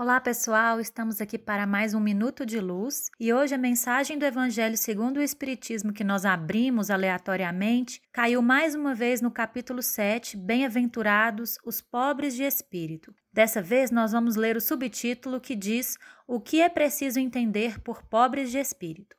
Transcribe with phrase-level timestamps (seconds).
[0.00, 0.78] Olá, pessoal!
[0.78, 5.16] Estamos aqui para mais um Minuto de Luz e hoje a mensagem do Evangelho segundo
[5.16, 11.80] o Espiritismo que nós abrimos aleatoriamente caiu mais uma vez no capítulo 7, Bem-aventurados os
[11.80, 13.12] pobres de espírito.
[13.32, 18.00] Dessa vez nós vamos ler o subtítulo que diz O que é preciso entender por
[18.04, 19.17] pobres de espírito.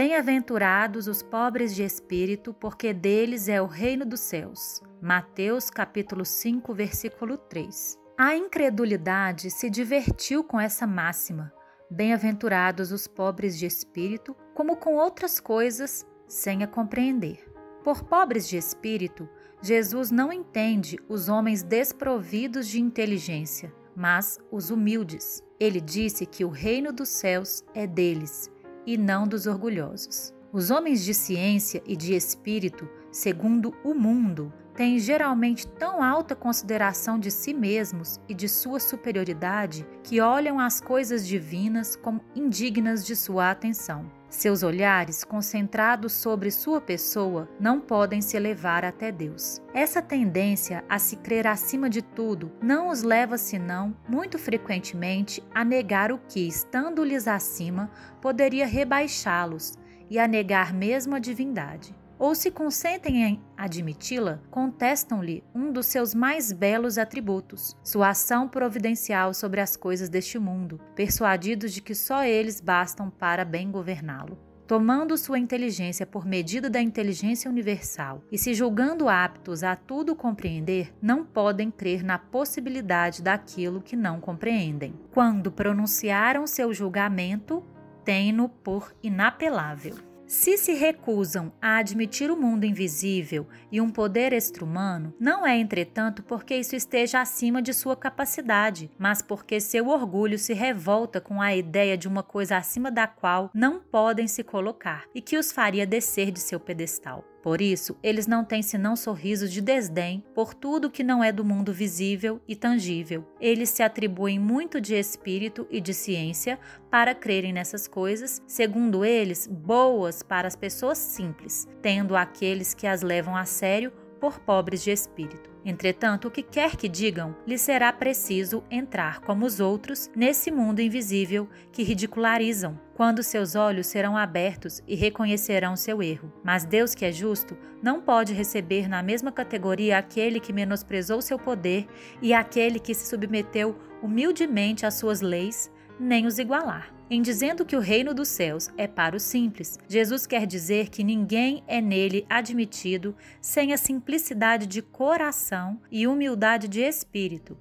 [0.00, 4.80] Bem-aventurados os pobres de espírito, porque deles é o reino dos céus.
[5.02, 7.98] Mateus capítulo 5, versículo 3.
[8.16, 11.52] A incredulidade se divertiu com essa máxima.
[11.90, 17.52] Bem-aventurados os pobres de espírito, como com outras coisas, sem a compreender.
[17.82, 19.28] Por pobres de espírito,
[19.60, 25.42] Jesus não entende os homens desprovidos de inteligência, mas os humildes.
[25.58, 28.48] Ele disse que o reino dos céus é deles
[28.88, 30.32] e não dos orgulhosos.
[30.50, 37.18] Os homens de ciência e de espírito, segundo o mundo, têm geralmente tão alta consideração
[37.18, 43.14] de si mesmos e de sua superioridade que olham as coisas divinas como indignas de
[43.14, 44.10] sua atenção.
[44.28, 49.62] Seus olhares, concentrados sobre sua pessoa, não podem se elevar até Deus.
[49.72, 55.64] Essa tendência a se crer acima de tudo não os leva, senão, muito frequentemente, a
[55.64, 57.90] negar o que, estando-lhes acima,
[58.20, 59.78] poderia rebaixá-los
[60.10, 66.14] e a negar mesmo a divindade ou se consentem em admiti-la, contestam-lhe um dos seus
[66.14, 72.24] mais belos atributos, sua ação providencial sobre as coisas deste mundo, persuadidos de que só
[72.24, 74.38] eles bastam para bem governá-lo.
[74.66, 80.92] Tomando sua inteligência por medida da inteligência universal e se julgando aptos a tudo compreender,
[81.00, 84.94] não podem crer na possibilidade daquilo que não compreendem.
[85.10, 87.64] Quando pronunciaram seu julgamento,
[88.04, 90.07] têm-no por inapelável.
[90.28, 96.22] Se se recusam a admitir o mundo invisível e um poder extra-humano, não é, entretanto,
[96.22, 101.56] porque isso esteja acima de sua capacidade, mas porque seu orgulho se revolta com a
[101.56, 105.86] ideia de uma coisa acima da qual não podem se colocar e que os faria
[105.86, 107.24] descer de seu pedestal.
[107.48, 111.42] Por isso, eles não têm senão sorrisos de desdém por tudo que não é do
[111.42, 113.26] mundo visível e tangível.
[113.40, 116.58] Eles se atribuem muito de espírito e de ciência
[116.90, 123.00] para crerem nessas coisas, segundo eles, boas para as pessoas simples, tendo aqueles que as
[123.00, 125.48] levam a sério por pobres de espírito.
[125.64, 130.80] Entretanto, o que quer que digam, lhes será preciso entrar como os outros nesse mundo
[130.80, 136.32] invisível que ridicularizam, quando seus olhos serão abertos e reconhecerão seu erro.
[136.42, 141.38] Mas Deus, que é justo, não pode receber na mesma categoria aquele que menosprezou seu
[141.38, 141.86] poder
[142.20, 145.70] e aquele que se submeteu humildemente às suas leis,
[146.00, 146.92] nem os igualar.
[147.08, 151.04] Em dizendo que o reino dos céus é para os simples, Jesus quer dizer que
[151.04, 157.56] ninguém é nele admitido sem a simplicidade de coração e humildade de espírito,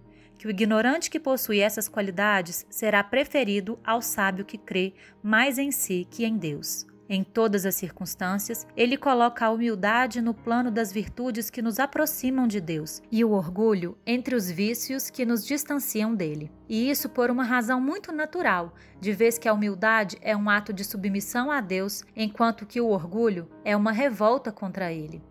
[0.48, 6.08] o ignorante que possui essas qualidades será preferido ao sábio que crê mais em si
[6.10, 6.88] que em Deus.
[7.10, 12.48] Em todas as circunstâncias, ele coloca a humildade no plano das virtudes que nos aproximam
[12.48, 16.50] de Deus e o orgulho entre os vícios que nos distanciam dele.
[16.68, 20.72] E isso por uma razão muito natural, de vez que a humildade é um ato
[20.72, 25.22] de submissão a Deus, enquanto que o orgulho é uma revolta contra ele.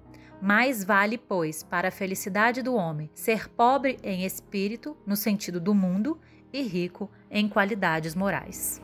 [0.40, 5.74] Mais vale, pois, para a felicidade do homem ser pobre em espírito, no sentido do
[5.74, 6.20] mundo,
[6.52, 8.80] e rico em qualidades morais.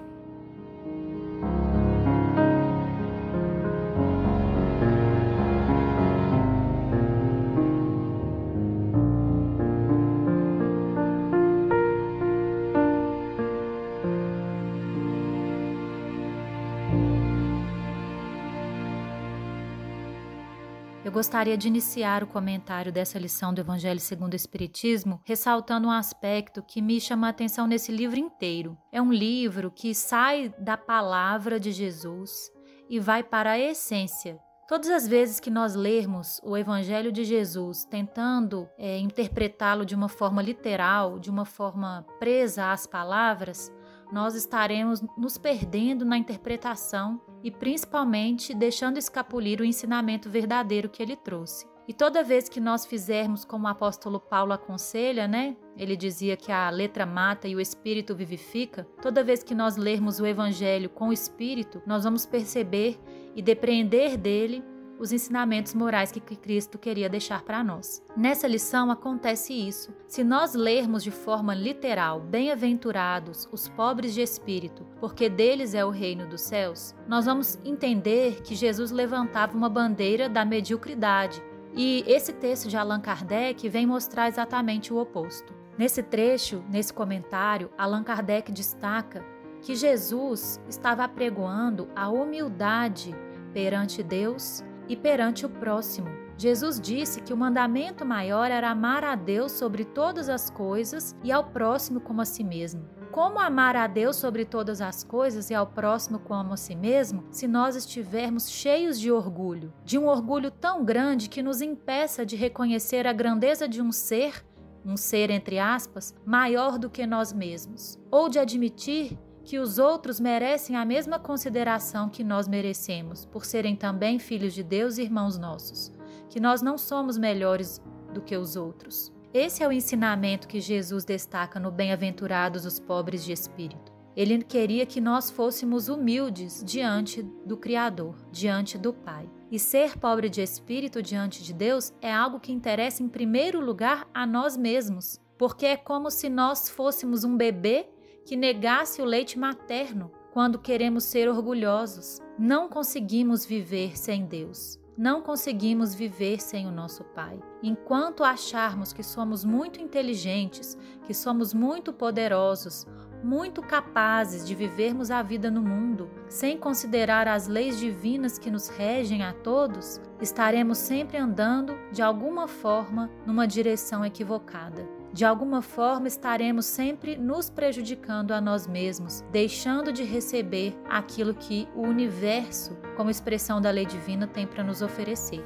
[21.05, 25.91] Eu gostaria de iniciar o comentário dessa lição do Evangelho segundo o Espiritismo ressaltando um
[25.91, 28.79] aspecto que me chama a atenção nesse livro inteiro.
[28.93, 32.53] É um livro que sai da palavra de Jesus
[32.89, 34.39] e vai para a essência.
[34.69, 40.09] Todas as vezes que nós lermos o Evangelho de Jesus tentando é, interpretá-lo de uma
[40.09, 43.73] forma literal, de uma forma presa às palavras,
[44.13, 51.17] nós estaremos nos perdendo na interpretação e principalmente deixando escapulir o ensinamento verdadeiro que ele
[51.17, 51.67] trouxe.
[51.89, 55.57] E toda vez que nós fizermos como o apóstolo Paulo aconselha, né?
[55.77, 58.87] Ele dizia que a letra mata e o espírito vivifica.
[59.01, 63.01] Toda vez que nós lermos o evangelho com o espírito, nós vamos perceber
[63.35, 64.63] e depreender dele
[64.99, 68.03] os ensinamentos morais que Cristo queria deixar para nós.
[68.17, 69.93] Nessa lição acontece isso.
[70.07, 75.91] Se nós lermos de forma literal, bem-aventurados os pobres de espírito, porque deles é o
[75.91, 81.43] reino dos céus, nós vamos entender que Jesus levantava uma bandeira da mediocridade.
[81.75, 85.55] E esse texto de Allan Kardec vem mostrar exatamente o oposto.
[85.77, 89.25] Nesse trecho, nesse comentário, Allan Kardec destaca
[89.63, 93.15] que Jesus estava apregoando a humildade
[93.55, 94.63] perante Deus
[94.93, 96.11] e perante o próximo.
[96.37, 101.33] Jesus disse que o mandamento maior era amar a Deus sobre todas as coisas e
[101.33, 102.85] ao próximo como a si mesmo.
[103.11, 107.25] Como amar a Deus sobre todas as coisas e ao próximo como a si mesmo,
[107.31, 112.37] se nós estivermos cheios de orgulho, de um orgulho tão grande que nos impeça de
[112.37, 114.45] reconhecer a grandeza de um ser,
[114.85, 120.21] um ser entre aspas, maior do que nós mesmos, ou de admitir que os outros
[120.21, 125.39] merecem a mesma consideração que nós merecemos, por serem também filhos de Deus e irmãos
[125.39, 125.93] nossos,
[126.29, 127.81] que nós não somos melhores
[128.13, 129.13] do que os outros.
[129.35, 133.93] Esse é o ensinamento que Jesus destaca no Bem-aventurados os pobres de espírito.
[134.15, 139.29] Ele queria que nós fôssemos humildes diante do Criador, diante do Pai.
[139.51, 144.07] E ser pobre de espírito diante de Deus é algo que interessa em primeiro lugar
[144.13, 147.89] a nós mesmos, porque é como se nós fôssemos um bebê
[148.25, 152.19] que negasse o leite materno quando queremos ser orgulhosos.
[152.39, 154.81] Não conseguimos viver sem Deus.
[154.97, 157.41] Não conseguimos viver sem o nosso Pai.
[157.63, 162.87] Enquanto acharmos que somos muito inteligentes, que somos muito poderosos,
[163.23, 168.69] muito capazes de vivermos a vida no mundo, sem considerar as leis divinas que nos
[168.69, 175.02] regem a todos, estaremos sempre andando, de alguma forma, numa direção equivocada.
[175.13, 181.69] De alguma forma estaremos sempre nos prejudicando a nós mesmos, deixando de receber aquilo que
[181.75, 185.45] o universo, como expressão da lei divina, tem para nos oferecer.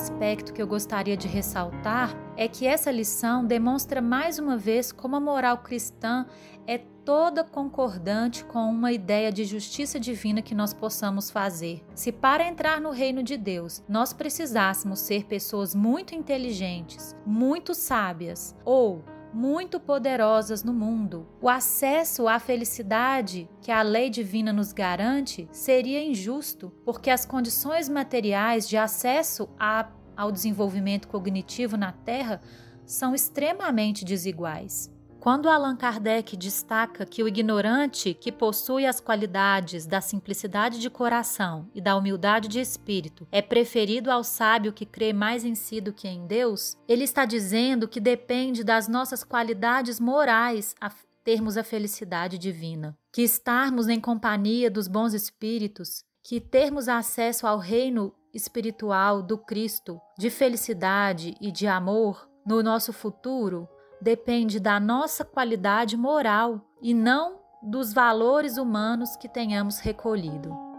[0.00, 5.14] Aspecto que eu gostaria de ressaltar é que essa lição demonstra mais uma vez como
[5.14, 6.24] a moral cristã
[6.66, 11.84] é toda concordante com uma ideia de justiça divina que nós possamos fazer.
[11.94, 18.56] Se para entrar no reino de Deus nós precisássemos ser pessoas muito inteligentes, muito sábias
[18.64, 21.26] ou muito poderosas no mundo.
[21.40, 27.88] O acesso à felicidade que a lei divina nos garante seria injusto, porque as condições
[27.88, 32.40] materiais de acesso a, ao desenvolvimento cognitivo na Terra
[32.84, 34.90] são extremamente desiguais.
[35.20, 41.68] Quando Allan Kardec destaca que o ignorante que possui as qualidades da simplicidade de coração
[41.74, 45.92] e da humildade de espírito é preferido ao sábio que crê mais em si do
[45.92, 50.90] que em Deus, ele está dizendo que depende das nossas qualidades morais a
[51.22, 57.58] termos a felicidade divina, que estarmos em companhia dos bons espíritos, que termos acesso ao
[57.58, 63.68] reino espiritual do Cristo, de felicidade e de amor no nosso futuro
[64.00, 70.69] depende da nossa qualidade moral e não dos valores humanos que tenhamos recolhido.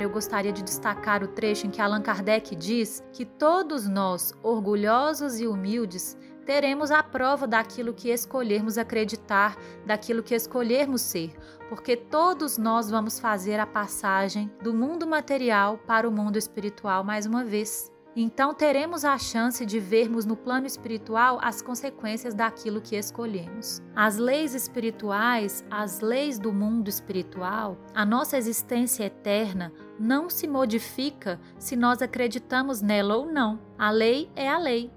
[0.00, 5.40] Eu gostaria de destacar o trecho em que Allan Kardec diz que todos nós, orgulhosos
[5.40, 11.34] e humildes, teremos a prova daquilo que escolhermos acreditar, daquilo que escolhermos ser,
[11.68, 17.26] porque todos nós vamos fazer a passagem do mundo material para o mundo espiritual mais
[17.26, 17.93] uma vez.
[18.16, 23.82] Então teremos a chance de vermos no plano espiritual as consequências daquilo que escolhemos.
[23.94, 31.40] As leis espirituais, as leis do mundo espiritual, a nossa existência eterna não se modifica
[31.58, 33.58] se nós acreditamos nela ou não.
[33.76, 34.92] A lei é a lei.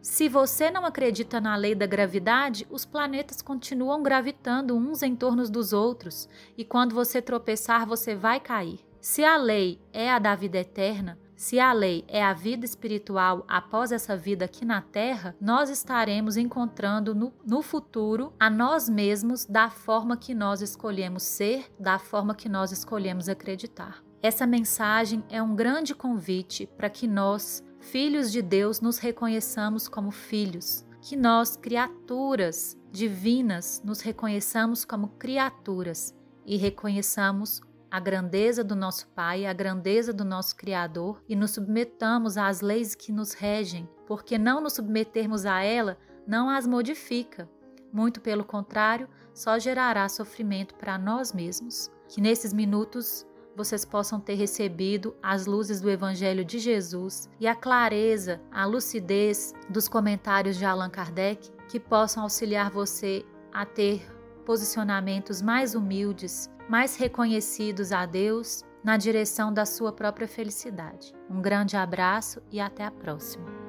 [0.00, 5.46] Se você não acredita na lei da gravidade, os planetas continuam gravitando uns em torno
[5.50, 8.80] dos outros, e quando você tropeçar, você vai cair.
[8.98, 13.46] Se a lei é a da vida eterna, Se a lei é a vida espiritual
[13.48, 19.46] após essa vida aqui na Terra, nós estaremos encontrando no, no futuro a nós mesmos
[19.46, 24.04] da forma que nós escolhemos ser, da forma que nós escolhemos acreditar.
[24.22, 30.10] Essa mensagem é um grande convite para que nós, filhos de Deus, nos reconheçamos como
[30.10, 39.08] filhos, que nós, criaturas divinas, nos reconheçamos como criaturas e reconheçamos a grandeza do nosso
[39.08, 44.38] Pai, a grandeza do nosso Criador e nos submetamos às leis que nos regem, porque
[44.38, 47.48] não nos submetermos a ela não as modifica.
[47.92, 51.90] Muito pelo contrário, só gerará sofrimento para nós mesmos.
[52.08, 57.54] Que nesses minutos vocês possam ter recebido as luzes do Evangelho de Jesus e a
[57.54, 64.06] clareza, a lucidez dos comentários de Allan Kardec que possam auxiliar você a ter
[64.40, 71.12] posicionamentos mais humildes, mais reconhecidos a Deus na direção da sua própria felicidade.
[71.28, 73.59] Um grande abraço e até a próxima.